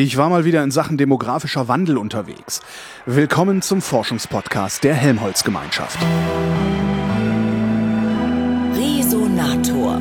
[0.00, 2.60] Ich war mal wieder in Sachen demografischer Wandel unterwegs.
[3.04, 5.98] Willkommen zum Forschungspodcast der Helmholtz-Gemeinschaft.
[8.76, 10.00] Resonator.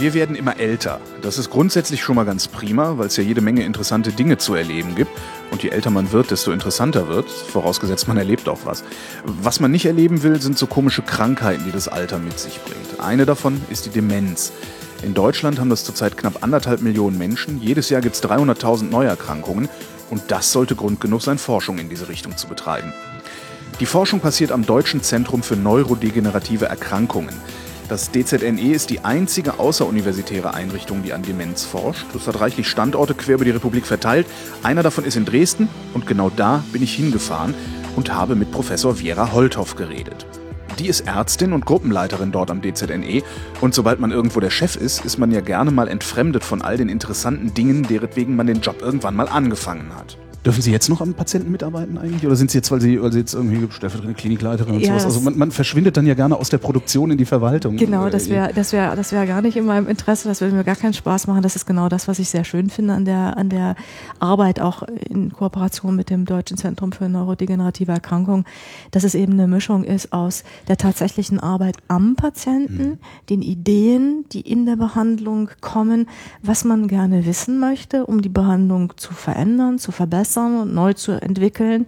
[0.00, 0.98] Wir werden immer älter.
[1.20, 4.54] Das ist grundsätzlich schon mal ganz prima, weil es ja jede Menge interessante Dinge zu
[4.54, 5.10] erleben gibt.
[5.50, 8.82] Und je älter man wird, desto interessanter wird, vorausgesetzt man erlebt auch was.
[9.24, 12.98] Was man nicht erleben will, sind so komische Krankheiten, die das Alter mit sich bringt.
[12.98, 14.52] Eine davon ist die Demenz.
[15.02, 17.60] In Deutschland haben das zurzeit knapp anderthalb Millionen Menschen.
[17.60, 19.68] Jedes Jahr gibt es 300.000 Neuerkrankungen.
[20.08, 22.94] Und das sollte Grund genug sein, Forschung in diese Richtung zu betreiben.
[23.80, 27.34] Die Forschung passiert am Deutschen Zentrum für neurodegenerative Erkrankungen.
[27.90, 32.06] Das DZNE ist die einzige außeruniversitäre Einrichtung, die an Demenz forscht.
[32.14, 34.28] Es hat reichlich Standorte quer über die Republik verteilt.
[34.62, 37.52] Einer davon ist in Dresden und genau da bin ich hingefahren
[37.96, 40.24] und habe mit Professor Viera Holthoff geredet.
[40.78, 43.24] Die ist Ärztin und Gruppenleiterin dort am DZNE
[43.60, 46.76] und sobald man irgendwo der Chef ist, ist man ja gerne mal entfremdet von all
[46.76, 50.16] den interessanten Dingen, deretwegen man den Job irgendwann mal angefangen hat.
[50.44, 52.24] Dürfen Sie jetzt noch am Patienten mitarbeiten eigentlich?
[52.24, 55.04] Oder sind Sie jetzt, weil Sie, weil Sie jetzt irgendwie stellvertretende Klinikleiterin und ja, sowas?
[55.04, 57.76] Also man, man, verschwindet dann ja gerne aus der Produktion in die Verwaltung.
[57.76, 60.28] Genau, das äh, wäre das wäre, das wäre gar nicht in meinem Interesse.
[60.28, 61.42] Das würde mir gar keinen Spaß machen.
[61.42, 63.76] Das ist genau das, was ich sehr schön finde an der, an der
[64.18, 68.46] Arbeit, auch in Kooperation mit dem Deutschen Zentrum für neurodegenerative Erkrankungen,
[68.92, 72.98] dass es eben eine Mischung ist aus der tatsächlichen Arbeit am Patienten, mhm.
[73.28, 76.08] den Ideen, die in der Behandlung kommen,
[76.42, 80.92] was man gerne wissen möchte, um die Behandlung zu verändern, zu verbessern verbessern und neu
[80.94, 81.86] zu entwickeln,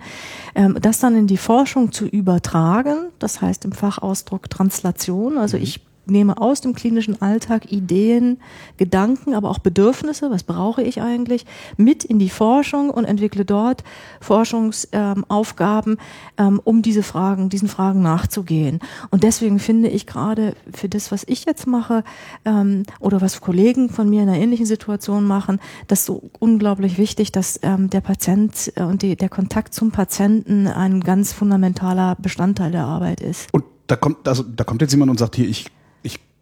[0.55, 5.63] ähm, das dann in die Forschung zu übertragen, das heißt im Fachausdruck Translation, also mhm.
[5.63, 8.39] ich nehme aus dem klinischen Alltag Ideen,
[8.77, 13.85] Gedanken, aber auch Bedürfnisse, was brauche ich eigentlich, mit in die Forschung und entwickle dort
[14.21, 15.99] Forschungsaufgaben,
[16.39, 18.81] ähm, um diese Fragen, diesen Fragen nachzugehen.
[19.11, 22.05] Und deswegen finde ich gerade für das, was ich jetzt mache,
[22.45, 27.33] ähm, oder was Kollegen von mir in einer ähnlichen Situation machen, das so unglaublich wichtig,
[27.33, 32.73] dass ähm, der Patient äh, und die, der Kontakt zum Patienten ein ganz fundamentaler Bestandteil
[32.73, 33.49] der Arbeit ist.
[33.53, 35.67] Und da kommt, also da kommt jetzt jemand und sagt hier, ich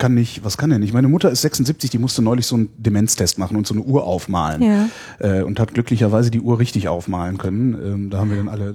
[0.00, 0.92] kann nicht, was kann er nicht?
[0.92, 4.02] Meine Mutter ist 76, die musste neulich so einen Demenztest machen und so eine Uhr
[4.02, 4.62] aufmalen.
[4.62, 4.88] Ja.
[5.20, 7.74] Äh, und hat glücklicherweise die Uhr richtig aufmalen können.
[7.74, 8.74] Ähm, da haben wir dann alle.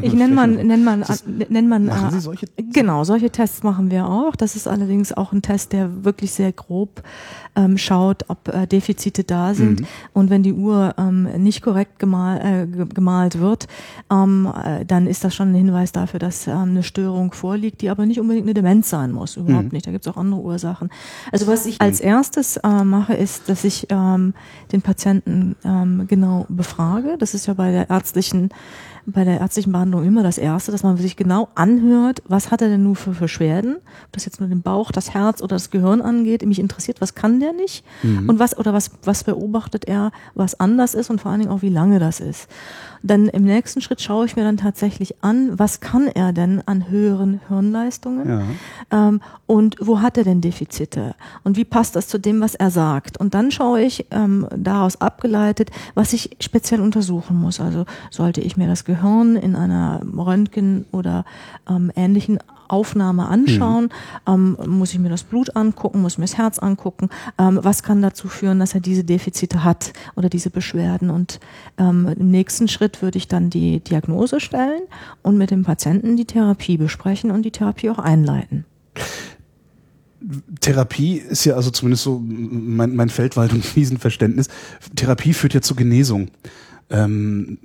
[0.00, 1.04] Ich nenne man, nenn man,
[1.48, 1.84] nenn man.
[1.86, 2.46] Machen Sie solche?
[2.72, 4.34] Genau, solche Tests machen wir auch.
[4.34, 7.02] Das ist allerdings auch ein Test, der wirklich sehr grob
[7.54, 9.82] ähm, schaut, ob äh, Defizite da sind.
[9.82, 9.86] Mhm.
[10.14, 13.68] Und wenn die Uhr ähm, nicht korrekt gemal, äh, gemalt wird,
[14.10, 17.90] ähm, äh, dann ist das schon ein Hinweis dafür, dass ähm, eine Störung vorliegt, die
[17.90, 19.36] aber nicht unbedingt eine Demenz sein muss.
[19.36, 19.70] Überhaupt mhm.
[19.72, 19.86] nicht.
[19.86, 20.90] Da gibt es auch andere Uhren Ursachen.
[21.32, 24.34] Also was ich als erstes äh, mache, ist, dass ich ähm,
[24.72, 27.16] den Patienten ähm, genau befrage.
[27.18, 28.50] Das ist ja bei der ärztlichen
[29.06, 32.68] bei der ärztlichen Behandlung immer das Erste, dass man sich genau anhört, was hat er
[32.68, 36.00] denn nur für Beschwerden, ob das jetzt nur den Bauch, das Herz oder das Gehirn
[36.00, 36.44] angeht.
[36.44, 38.28] Mich interessiert, was kann der nicht mhm.
[38.28, 41.62] und was oder was was beobachtet er, was anders ist und vor allen Dingen auch
[41.62, 42.48] wie lange das ist.
[43.02, 46.88] Dann im nächsten Schritt schaue ich mir dann tatsächlich an, was kann er denn an
[46.88, 49.08] höheren Hirnleistungen ja.
[49.08, 52.70] ähm, und wo hat er denn Defizite und wie passt das zu dem, was er
[52.70, 53.18] sagt.
[53.18, 57.60] Und dann schaue ich ähm, daraus abgeleitet, was ich speziell untersuchen muss.
[57.60, 58.93] Also sollte ich mir das Gehirn
[59.36, 61.24] in einer Röntgen oder
[61.68, 62.38] ähm, ähnlichen
[62.68, 63.90] Aufnahme anschauen,
[64.26, 64.56] mhm.
[64.62, 68.02] ähm, muss ich mir das Blut angucken, muss mir das Herz angucken, ähm, was kann
[68.02, 71.10] dazu führen, dass er diese Defizite hat oder diese Beschwerden.
[71.10, 71.40] Und
[71.78, 74.82] ähm, im nächsten Schritt würde ich dann die Diagnose stellen
[75.22, 78.64] und mit dem Patienten die Therapie besprechen und die Therapie auch einleiten.
[80.60, 84.48] Therapie ist ja also zumindest so mein, mein Feldwald- und Wiesenverständnis.
[84.96, 86.28] Therapie führt ja zur Genesung.
[86.90, 87.58] Ähm,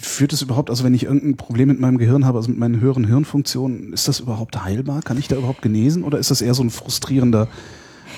[0.00, 2.80] führt es überhaupt, also wenn ich irgendein Problem mit meinem Gehirn habe, also mit meinen
[2.80, 5.02] höheren Hirnfunktionen, ist das überhaupt heilbar?
[5.02, 7.48] Kann ich da überhaupt genesen oder ist das eher so ein frustrierender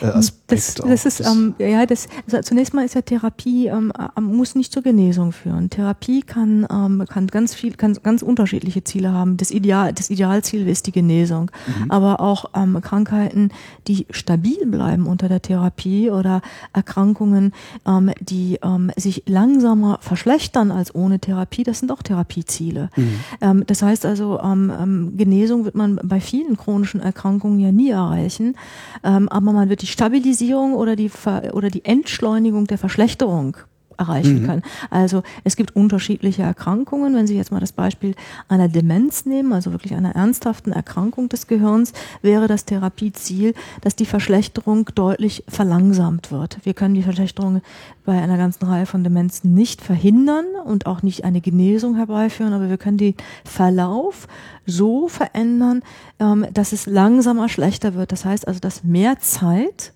[0.02, 0.44] Aspekt.
[0.46, 4.54] Das, das ist, ähm, ja, das, also zunächst mal ist ja Therapie, ähm, äh, muss
[4.54, 5.70] nicht zur Genesung führen.
[5.70, 9.36] Therapie kann, ähm, kann ganz viel, kann ganz unterschiedliche Ziele haben.
[9.36, 11.50] Das Ideal, das Idealziel ist die Genesung.
[11.66, 11.90] Mhm.
[11.90, 13.50] Aber auch ähm, Krankheiten,
[13.86, 16.42] die stabil bleiben unter der Therapie oder
[16.72, 17.52] Erkrankungen,
[17.86, 22.90] ähm, die ähm, sich langsamer verschlechtern als ohne Therapie, das sind auch Therapieziele.
[22.96, 23.20] Mhm.
[23.40, 27.90] Ähm, das heißt also, ähm, ähm Genesung wird man bei vielen chronischen Erkrankungen ja nie
[27.90, 28.56] erreichen,
[29.02, 33.58] ähm, aber man wird die Stabilisierung oder die, Ver oder die Entschleunigung der Verschlechterung
[33.98, 34.46] erreichen mhm.
[34.46, 34.62] können.
[34.90, 37.14] Also es gibt unterschiedliche Erkrankungen.
[37.14, 38.14] Wenn Sie jetzt mal das Beispiel
[38.48, 41.92] einer Demenz nehmen, also wirklich einer ernsthaften Erkrankung des Gehirns,
[42.22, 46.58] wäre das Therapieziel, dass die Verschlechterung deutlich verlangsamt wird.
[46.64, 47.62] Wir können die Verschlechterung
[48.04, 52.68] bei einer ganzen Reihe von Demenzen nicht verhindern und auch nicht eine Genesung herbeiführen, aber
[52.68, 53.14] wir können den
[53.44, 54.28] Verlauf
[54.66, 55.82] so verändern,
[56.18, 58.12] ähm, dass es langsamer schlechter wird.
[58.12, 59.92] Das heißt also, dass mehr Zeit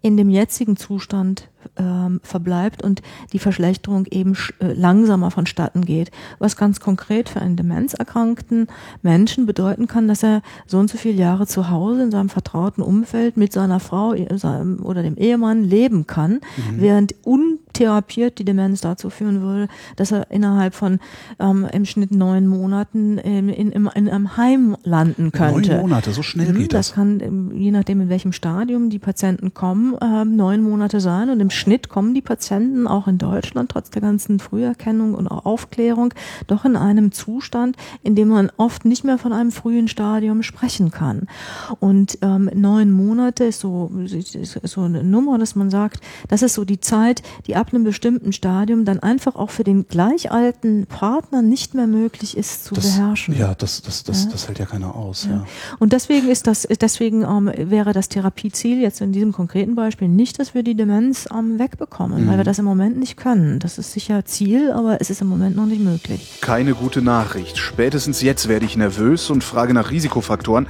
[0.00, 3.02] in dem jetzigen Zustand ähm, verbleibt und
[3.32, 6.10] die Verschlechterung eben äh, langsamer vonstatten geht.
[6.38, 8.68] Was ganz konkret für einen demenzerkrankten
[9.02, 12.82] Menschen bedeuten kann, dass er so und so viele Jahre zu Hause in seinem vertrauten
[12.82, 16.80] Umfeld mit seiner Frau oder dem Ehemann leben kann, mhm.
[16.80, 17.14] während
[17.78, 20.98] untherapiert die Demenz dazu führen würde, dass er innerhalb von
[21.38, 25.70] ähm, im Schnitt neun Monaten in, in, in, in einem Heim landen könnte.
[25.70, 26.88] Neun Monate, so schnell mhm, geht das.
[26.88, 31.30] Das kann, ähm, je nachdem in welchem Stadium die Patienten kommen, ähm, neun Monate sein
[31.30, 35.44] und im Schnitt kommen die Patienten auch in Deutschland trotz der ganzen Früherkennung und auch
[35.44, 36.12] Aufklärung
[36.46, 40.90] doch in einem Zustand, in dem man oft nicht mehr von einem frühen Stadium sprechen
[40.90, 41.26] kann.
[41.78, 46.54] Und ähm, neun Monate ist so, ist so eine Nummer, dass man sagt, das ist
[46.54, 50.86] so die Zeit, die ab einem bestimmten Stadium dann einfach auch für den gleich alten
[50.86, 53.36] Partner nicht mehr möglich ist zu das, beherrschen.
[53.36, 54.30] Ja, das, das, das, ja.
[54.30, 55.24] das hält ja keiner aus.
[55.24, 55.30] Ja.
[55.36, 55.46] ja.
[55.78, 60.38] Und deswegen ist das, deswegen ähm, wäre das Therapieziel jetzt in diesem konkreten Beispiel nicht,
[60.38, 62.28] dass wir die Demenz ähm, wegbekommen bekommen, mhm.
[62.28, 63.58] weil wir das im Moment nicht können.
[63.58, 66.38] Das ist sicher Ziel, aber es ist im Moment noch nicht möglich.
[66.40, 67.58] Keine gute Nachricht.
[67.58, 70.66] Spätestens jetzt werde ich nervös und frage nach Risikofaktoren.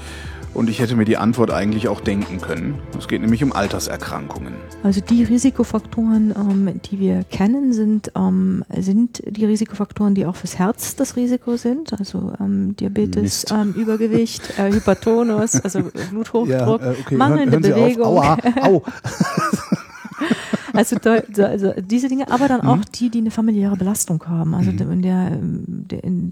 [0.59, 2.81] Und ich hätte mir die Antwort eigentlich auch denken können.
[2.99, 4.55] Es geht nämlich um Alterserkrankungen.
[4.83, 10.59] Also die Risikofaktoren, ähm, die wir kennen, sind, ähm, sind die Risikofaktoren, die auch fürs
[10.59, 11.93] Herz das Risiko sind.
[11.93, 17.15] Also ähm, Diabetes, ähm, Übergewicht, äh, Hypertonus, also Bluthochdruck, ja, äh, okay.
[17.15, 18.07] mangelnde hören, hören Bewegung.
[18.07, 18.83] Aua, au.
[20.79, 20.95] Also,
[21.43, 22.83] also diese Dinge, aber dann auch mhm.
[22.95, 24.55] die, die eine familiäre Belastung haben.
[24.55, 24.93] Also mhm.
[24.93, 26.31] in der, der in,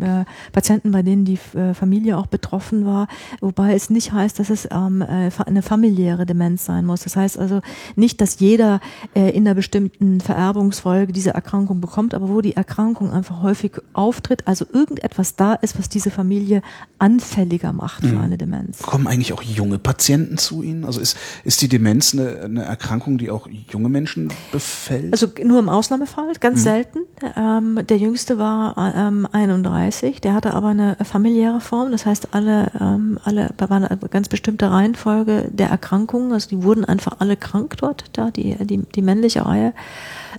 [0.00, 3.06] äh, Patienten, bei denen die äh, Familie auch betroffen war,
[3.40, 7.04] wobei es nicht heißt, dass es ähm, äh, eine familiäre Demenz sein muss.
[7.04, 7.60] Das heißt also
[7.94, 8.80] nicht, dass jeder
[9.14, 14.48] äh, in einer bestimmten Vererbungsfolge diese Erkrankung bekommt, aber wo die Erkrankung einfach häufig auftritt,
[14.48, 16.62] also irgendetwas da ist, was diese Familie
[16.98, 18.22] anfälliger macht für mhm.
[18.22, 18.82] eine Demenz.
[18.82, 20.84] Kommen eigentlich auch junge Patienten zu Ihnen?
[20.84, 25.12] Also ist, ist die Demenz eine, eine Erkrankung, die auch junge junge Menschen befällt?
[25.12, 26.62] Also nur im Ausnahmefall, ganz mhm.
[26.62, 26.98] selten.
[27.36, 32.70] Ähm, der jüngste war ähm, 31, der hatte aber eine familiäre Form, das heißt alle,
[32.80, 37.76] ähm, alle war eine ganz bestimmte Reihenfolge der Erkrankungen, also die wurden einfach alle krank
[37.76, 39.74] dort, da die, die, die männliche Reihe.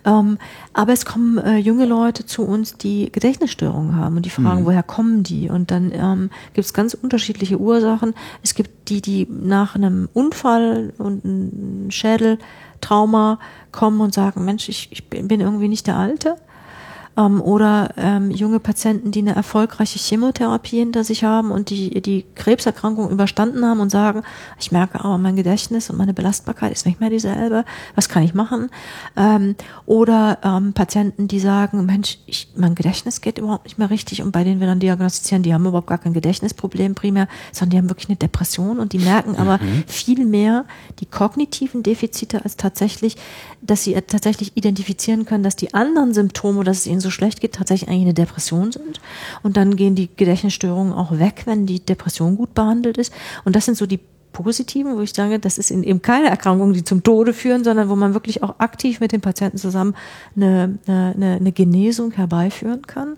[0.06, 0.38] Ähm,
[0.74, 4.66] aber es kommen äh, junge Leute zu uns, die Gedächtnisstörungen haben und die fragen, mhm.
[4.66, 5.50] woher kommen die?
[5.50, 8.14] Und dann ähm, gibt es ganz unterschiedliche Ursachen.
[8.44, 11.90] Es gibt die, die nach einem Unfall und einem
[12.86, 13.40] Schädeltrauma
[13.72, 16.38] kommen und sagen, Mensch, ich, ich bin irgendwie nicht der Alte
[17.18, 22.26] ähm, oder ähm, junge Patienten, die eine erfolgreiche Chemotherapie hinter sich haben und die die
[22.36, 24.24] Krebserkrankung überstanden haben und sagen,
[24.60, 27.66] ich merke aber mein Gedächtnis und meine Belastbarkeit ist nicht mehr dieselbe,
[27.96, 28.70] was kann ich machen?
[29.16, 34.22] Ähm, oder ähm, Patienten, die sagen, Mensch, ich, mein Gedächtnis geht überhaupt nicht mehr richtig
[34.22, 37.78] und bei denen wir dann diagnostizieren, die haben überhaupt gar kein Gedächtnisproblem primär, sondern die
[37.78, 39.84] haben wirklich eine Depression und die merken aber mhm.
[39.88, 40.66] viel mehr
[41.00, 43.16] die kognitiven Defizite als tatsächlich,
[43.62, 47.54] dass sie tatsächlich identifizieren können, dass die anderen Symptome, dass es ihnen so schlecht geht,
[47.54, 49.00] tatsächlich eigentlich eine Depression sind.
[49.44, 53.14] Und dann gehen die Gedächtnisstörungen auch weg, wenn die Depression gut behandelt ist.
[53.44, 54.00] Und das sind so die
[54.36, 57.96] positiven, wo ich sage, das ist eben keine Erkrankung, die zum Tode führen, sondern wo
[57.96, 59.96] man wirklich auch aktiv mit den Patienten zusammen
[60.36, 63.16] eine, eine, eine Genesung herbeiführen kann.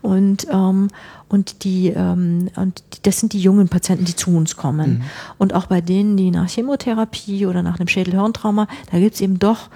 [0.00, 0.88] Und, ähm,
[1.28, 4.90] und, die, ähm, und das sind die jungen Patienten, die zu uns kommen.
[4.90, 5.02] Mhm.
[5.36, 9.38] Und auch bei denen, die nach Chemotherapie oder nach einem Schädelhirntrauma, da gibt es eben
[9.38, 9.68] doch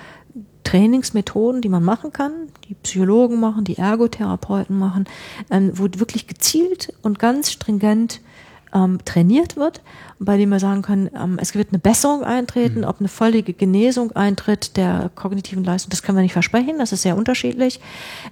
[0.64, 2.32] Trainingsmethoden, die man machen kann,
[2.68, 5.04] die Psychologen machen, die Ergotherapeuten machen,
[5.50, 8.20] ähm, wo wirklich gezielt und ganz stringent
[8.74, 9.80] ähm, trainiert wird,
[10.18, 12.86] bei dem wir sagen können, ähm, es wird eine Besserung eintreten, mhm.
[12.86, 17.02] ob eine völlige Genesung eintritt der kognitiven Leistung, das können wir nicht versprechen, das ist
[17.02, 17.80] sehr unterschiedlich.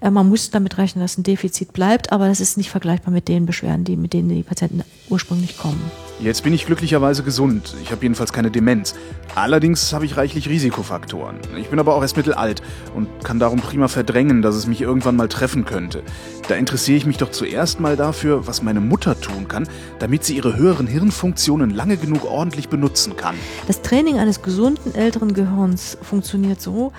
[0.00, 3.28] Äh, man muss damit rechnen, dass ein Defizit bleibt, aber das ist nicht vergleichbar mit
[3.28, 5.80] den Beschwerden, die, mit denen die Patienten ursprünglich kommen.
[6.20, 7.76] Jetzt bin ich glücklicherweise gesund.
[7.80, 8.96] Ich habe jedenfalls keine Demenz.
[9.36, 11.36] Allerdings habe ich reichlich Risikofaktoren.
[11.56, 12.60] Ich bin aber auch erst mittelalt
[12.96, 16.02] und kann darum prima verdrängen, dass es mich irgendwann mal treffen könnte.
[16.48, 19.68] Da interessiere ich mich doch zuerst mal dafür, was meine Mutter tun kann,
[20.00, 23.34] damit sie ihre höheren Hirnfunktionen lange genug ordentlich benutzen kann.
[23.66, 26.92] Das Training eines gesunden älteren Gehirns funktioniert so,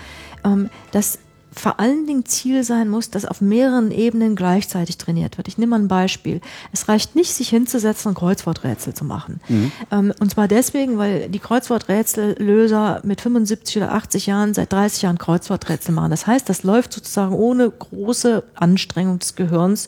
[0.44, 1.20] ähm, dass
[1.52, 5.48] vor allen Dingen Ziel sein muss, dass auf mehreren Ebenen gleichzeitig trainiert wird.
[5.48, 6.42] Ich nehme mal ein Beispiel.
[6.72, 9.42] Es reicht nicht, sich hinzusetzen und Kreuzworträtsel zu machen.
[9.48, 9.72] Mhm.
[9.92, 15.18] Ähm, und zwar deswegen, weil die Kreuzworträtsellöser mit 75 oder 80 Jahren seit 30 Jahren
[15.18, 16.12] Kreuzworträtsel machen.
[16.12, 19.88] Das heißt, das läuft sozusagen ohne große Anstrengung des Gehirns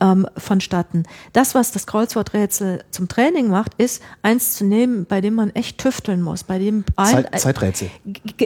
[0.00, 1.04] ähm, vonstatten.
[1.32, 5.78] Das, was das Kreuzworträtsel zum Training macht, ist eins zu nehmen, bei dem man echt
[5.78, 7.90] tüfteln muss, bei dem ein, Zeit, Zeiträtsel.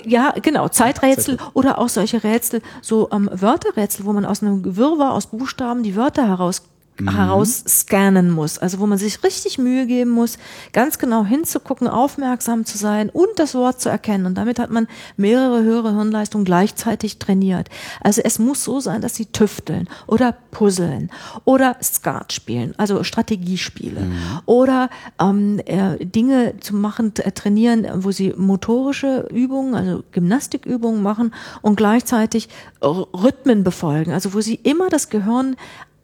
[0.05, 1.39] Ja, genau, Zeiträtsel Zeiträtsel.
[1.55, 5.97] oder auch solche Rätsel, so ähm, Wörterrätsel, wo man aus einem Gewirrwarr aus Buchstaben die
[5.97, 6.63] Wörter heraus
[7.05, 7.17] mhm.
[7.17, 8.59] herausscannen muss.
[8.59, 10.39] Also wo man sich richtig Mühe geben muss,
[10.73, 14.27] ganz genau hinzugucken, aufmerksam zu sein und das Wort zu erkennen.
[14.27, 17.69] Und damit hat man mehrere höhere Hirnleistungen gleichzeitig trainiert.
[18.01, 21.11] Also es muss so sein, dass sie tüfteln oder puzzeln
[21.45, 24.41] oder Skat spielen, also Strategiespiele mhm.
[24.47, 24.91] oder
[25.21, 31.77] ähm, äh, Dinge zu machen, äh, trainieren, wo sie motorische Übungen, also Gymnastikübungen machen und
[31.77, 32.49] gleichzeitig
[32.83, 35.57] Rhythmen befolgen, also wo sie immer das Gehirn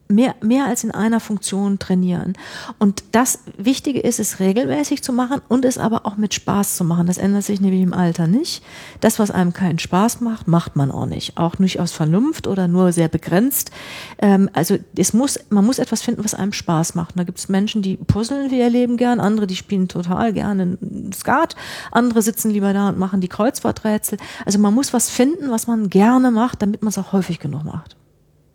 [0.09, 2.33] mehr, mehr als in einer Funktion trainieren.
[2.79, 6.85] Und das Wichtige ist, es regelmäßig zu machen und es aber auch mit Spaß zu
[6.85, 7.07] machen.
[7.07, 8.63] Das ändert sich nämlich im Alter nicht.
[9.01, 11.37] Das, was einem keinen Spaß macht, macht man auch nicht.
[11.37, 13.71] Auch nicht aus Vernunft oder nur sehr begrenzt.
[14.19, 17.15] Ähm, also es muss, man muss etwas finden, was einem Spaß macht.
[17.15, 20.33] Und da gibt es Menschen, die puzzeln wie ihr Leben gern, andere, die spielen total
[20.33, 20.79] gerne
[21.15, 21.55] Skat,
[21.93, 24.19] andere sitzen lieber da und machen die Kreuzworträtsel.
[24.45, 27.65] Also man muss was finden, was man gerne macht, damit man es auch häufig genug
[27.65, 27.97] macht.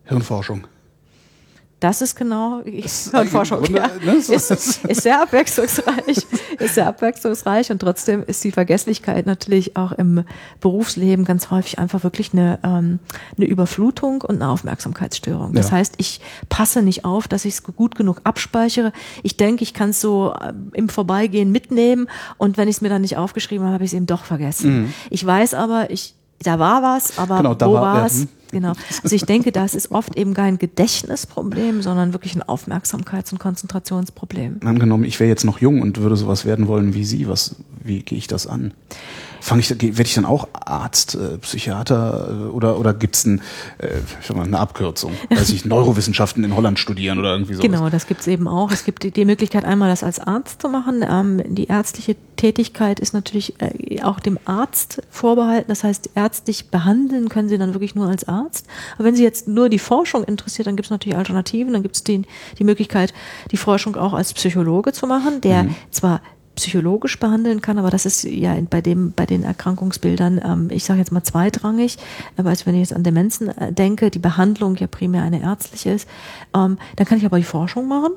[0.05, 0.67] Hirnforschung.
[1.83, 3.65] Das ist genau Hirnforschung.
[3.65, 3.89] Ja.
[4.05, 4.21] ne?
[4.21, 6.25] so ist, ist sehr abwechslungsreich,
[6.57, 10.23] ist sehr abwechslungsreich und trotzdem ist die Vergesslichkeit natürlich auch im
[10.61, 12.99] Berufsleben ganz häufig einfach wirklich eine, ähm,
[13.35, 15.51] eine Überflutung und eine Aufmerksamkeitsstörung.
[15.51, 15.73] Das ja.
[15.73, 18.93] heißt, ich passe nicht auf, dass ich es gut genug abspeichere.
[19.21, 22.87] Ich denke, ich kann es so äh, im Vorbeigehen mitnehmen und wenn ich es mir
[22.87, 24.83] dann nicht aufgeschrieben habe, habe ich es eben doch vergessen.
[24.83, 24.93] Mhm.
[25.09, 28.19] Ich weiß aber, ich da war was, aber genau, wo war es?
[28.19, 28.29] Ja, hm.
[28.53, 28.73] Genau.
[29.01, 34.59] Also ich denke, das ist oft eben kein Gedächtnisproblem, sondern wirklich ein Aufmerksamkeits- und Konzentrationsproblem.
[34.63, 37.27] Angenommen, ich wäre jetzt noch jung und würde sowas werden wollen wie Sie.
[37.27, 38.73] Was, wie gehe ich das an?
[39.43, 43.41] Fange ich, werde ich dann auch Arzt, äh, Psychiater äh, oder oder gibt's ein,
[43.77, 45.11] äh, ich mal, eine Abkürzung?
[45.29, 47.61] Weiß ich, Neurowissenschaften in Holland studieren oder irgendwie so.
[47.61, 48.71] Genau, das gibt's eben auch.
[48.71, 51.03] Es gibt die, die Möglichkeit, einmal das als Arzt zu machen.
[51.07, 55.67] Ähm, die ärztliche Tätigkeit ist natürlich äh, auch dem Arzt vorbehalten.
[55.67, 58.65] Das heißt, ärztlich behandeln können Sie dann wirklich nur als Arzt.
[58.95, 61.73] Aber wenn Sie jetzt nur die Forschung interessiert, dann gibt's natürlich Alternativen.
[61.73, 62.21] Dann gibt's die,
[62.59, 63.13] die Möglichkeit,
[63.51, 65.75] die Forschung auch als Psychologe zu machen, der mhm.
[65.91, 66.21] zwar
[66.55, 70.99] psychologisch behandeln kann, aber das ist ja bei dem bei den Erkrankungsbildern, ähm, ich sage
[70.99, 71.97] jetzt mal zweitrangig,
[72.37, 75.91] aber als wenn ich jetzt an Demenzen äh, denke, die Behandlung ja primär eine ärztliche
[75.91, 76.07] ist,
[76.55, 78.13] ähm, dann kann ich aber die Forschung machen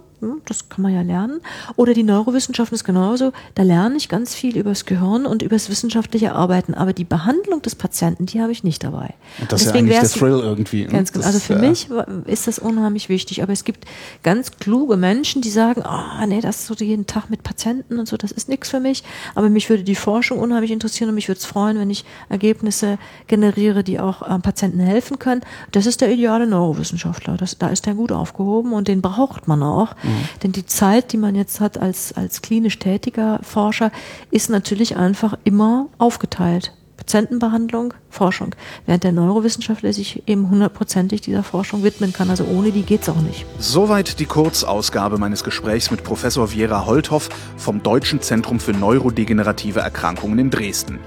[0.47, 1.41] das kann man ja lernen.
[1.77, 3.33] Oder die Neurowissenschaften ist genauso.
[3.55, 6.75] Da lerne ich ganz viel über das Gehirn und über das wissenschaftliche Arbeiten.
[6.75, 9.15] Aber die Behandlung des Patienten, die habe ich nicht dabei.
[9.41, 10.83] Und das Deswegen ist ja eigentlich der Thrill irgendwie.
[10.85, 10.89] Ne?
[10.89, 11.27] Ganz genau.
[11.27, 11.89] Also für mich
[12.27, 13.43] ist das unheimlich wichtig.
[13.43, 13.85] Aber es gibt
[14.23, 17.99] ganz kluge Menschen, die sagen, ah, oh, nee, das ist so jeden Tag mit Patienten
[17.99, 19.03] und so, das ist nichts für mich.
[19.35, 22.99] Aber mich würde die Forschung unheimlich interessieren und mich würde es freuen, wenn ich Ergebnisse
[23.27, 25.43] generiere, die auch äh, Patienten helfen können.
[25.73, 27.37] Das ist der ideale Neurowissenschaftler.
[27.37, 29.95] Das, da ist der gut aufgehoben und den braucht man auch.
[30.03, 30.16] Mhm.
[30.43, 33.91] Denn die Zeit, die man jetzt hat als, als klinisch tätiger Forscher,
[34.31, 36.73] ist natürlich einfach immer aufgeteilt.
[36.97, 38.55] Patientenbehandlung, Forschung.
[38.87, 42.31] Während der Neurowissenschaftler sich eben hundertprozentig dieser Forschung widmen kann.
[42.31, 43.47] Also ohne die geht's auch nicht.
[43.59, 50.39] Soweit die Kurzausgabe meines Gesprächs mit Professor Viera Holthoff vom Deutschen Zentrum für Neurodegenerative Erkrankungen
[50.39, 50.99] in Dresden.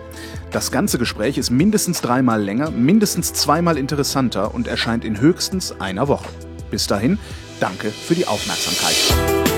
[0.51, 6.07] Das ganze Gespräch ist mindestens dreimal länger, mindestens zweimal interessanter und erscheint in höchstens einer
[6.07, 6.29] Woche.
[6.71, 7.19] Bis dahin,
[7.59, 9.49] Danke für die Aufmerksamkeit.